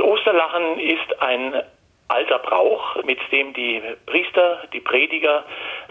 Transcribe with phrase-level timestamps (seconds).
[0.00, 1.62] Osterlachen ist ein
[2.08, 5.44] alter Brauch, mit dem die Priester, die Prediger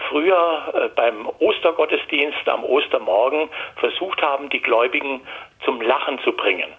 [0.09, 5.21] früher äh, beim Ostergottesdienst am Ostermorgen versucht haben, die Gläubigen
[5.63, 6.69] zum Lachen zu bringen.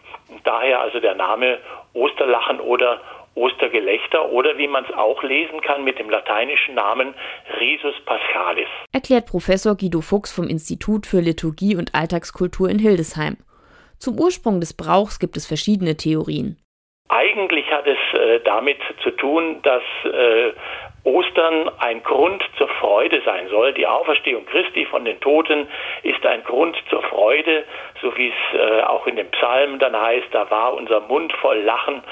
[0.44, 1.58] Daher also der Name
[1.94, 3.00] Osterlachen oder
[3.34, 7.14] Ostergelächter oder wie man es auch lesen kann mit dem lateinischen Namen
[7.60, 8.68] Risus Paschalis.
[8.92, 13.38] Erklärt Professor Guido Fuchs vom Institut für Liturgie und Alltagskultur in Hildesheim.
[13.98, 16.56] Zum Ursprung des Brauchs gibt es verschiedene Theorien.
[17.30, 20.52] Eigentlich hat es äh, damit zu tun, dass äh,
[21.04, 23.72] Ostern ein Grund zur Freude sein soll.
[23.72, 25.68] Die Auferstehung Christi von den Toten
[26.02, 27.64] ist ein Grund zur Freude,
[28.02, 31.58] so wie es äh, auch in den Psalmen dann heißt, da war unser Mund voll
[31.58, 32.02] Lachen.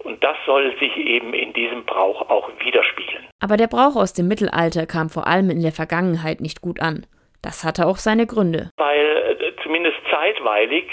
[0.00, 3.26] Und das soll sich eben in diesem Brauch auch widerspiegeln.
[3.40, 7.06] Aber der Brauch aus dem Mittelalter kam vor allem in der Vergangenheit nicht gut an.
[7.42, 8.70] Das hatte auch seine Gründe.
[8.76, 10.84] Weil äh, zumindest zeitweilig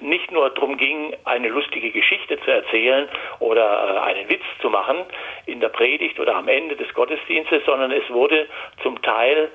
[0.00, 4.98] nicht nur darum ging, eine lustige Geschichte zu erzählen oder äh, einen Witz zu machen
[5.46, 8.48] in der Predigt oder am Ende des Gottesdienstes, sondern es wurde
[8.82, 9.50] zum Teil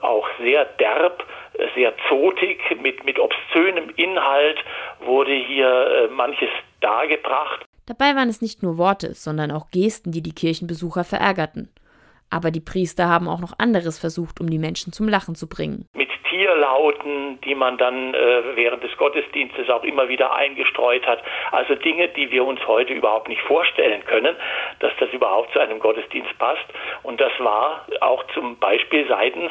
[0.00, 1.24] auch sehr derb,
[1.74, 4.58] sehr zotig, mit, mit obszönem Inhalt
[5.00, 6.48] wurde hier äh, manches
[6.80, 7.64] dargebracht.
[7.86, 11.72] Dabei waren es nicht nur Worte, sondern auch Gesten, die die Kirchenbesucher verärgerten.
[12.30, 15.86] Aber die Priester haben auch noch anderes versucht, um die Menschen zum Lachen zu bringen.
[15.94, 16.09] Mit
[16.60, 21.22] Tierlauten, die man dann äh, während des Gottesdienstes auch immer wieder eingestreut hat.
[21.52, 24.36] Also Dinge, die wir uns heute überhaupt nicht vorstellen können,
[24.80, 26.64] dass das überhaupt zu einem Gottesdienst passt.
[27.02, 29.50] Und das war auch zum Beispiel seitens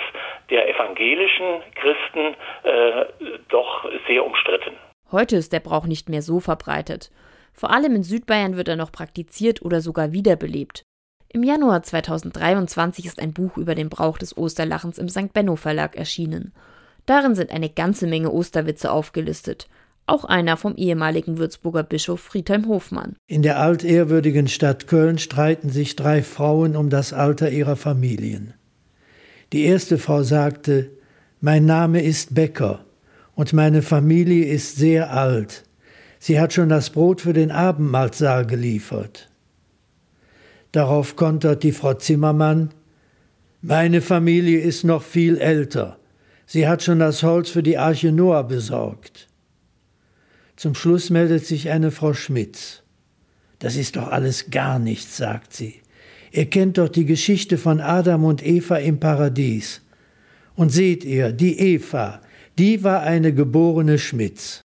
[0.49, 3.05] der evangelischen Christen äh,
[3.49, 4.77] doch sehr umstritten.
[5.11, 7.09] Heute ist der Brauch nicht mehr so verbreitet.
[7.53, 10.83] Vor allem in Südbayern wird er noch praktiziert oder sogar wiederbelebt.
[11.31, 15.33] Im Januar 2023 ist ein Buch über den Brauch des Osterlachens im St.
[15.33, 16.53] Benno Verlag erschienen.
[17.09, 19.67] Darin sind eine ganze Menge Osterwitze aufgelistet.
[20.05, 23.15] Auch einer vom ehemaligen Würzburger Bischof Friedhelm Hofmann.
[23.25, 28.53] In der altehrwürdigen Stadt Köln streiten sich drei Frauen um das Alter ihrer Familien.
[29.53, 30.91] Die erste Frau sagte,
[31.41, 32.85] mein Name ist Becker
[33.33, 35.63] und meine Familie ist sehr alt.
[36.19, 39.31] Sie hat schon das Brot für den Abendmahlsaal geliefert.
[40.73, 42.69] Darauf kontert die Frau Zimmermann
[43.63, 45.98] Meine Familie ist noch viel älter.
[46.51, 49.27] Sie hat schon das Holz für die Arche Noah besorgt.
[50.55, 52.81] Zum Schluss meldet sich eine Frau Schmitz.
[53.59, 55.75] Das ist doch alles gar nichts, sagt sie.
[56.31, 59.81] Ihr kennt doch die Geschichte von Adam und Eva im Paradies.
[60.55, 62.19] Und seht ihr, die Eva,
[62.57, 64.57] die war eine geborene Schmitz.